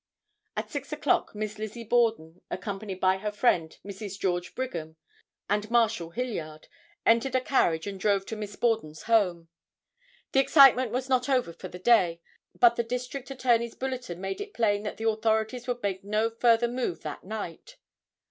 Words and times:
At 0.57 0.71
6 0.71 0.91
o'clock 0.93 1.35
Miss 1.35 1.59
Lizzie 1.59 1.83
Borden, 1.83 2.41
accompanied 2.49 2.99
by 2.99 3.17
her 3.19 3.31
friend, 3.31 3.77
Mrs. 3.85 4.17
George 4.17 4.55
Brigham, 4.55 4.95
and 5.47 5.69
Marshal 5.69 6.09
Hilliard, 6.09 6.67
entered 7.05 7.35
a 7.35 7.39
carriage 7.39 7.85
and 7.85 7.99
drove 7.99 8.25
to 8.25 8.35
Miss 8.35 8.55
Borden's 8.55 9.03
home. 9.03 9.49
The 10.31 10.39
excitement 10.39 10.89
was 10.91 11.07
not 11.07 11.29
over 11.29 11.53
for 11.53 11.67
the 11.67 11.77
day, 11.77 12.19
but 12.57 12.77
the 12.77 12.83
District 12.83 13.29
Attorney's 13.29 13.75
bulletin 13.75 14.19
made 14.19 14.41
it 14.41 14.55
plain 14.55 14.81
that 14.81 14.97
the 14.97 15.07
authorities 15.07 15.67
would 15.67 15.83
make 15.83 16.03
no 16.03 16.31
further 16.31 16.67
move 16.67 17.01
that 17.03 17.23
night. 17.23 17.77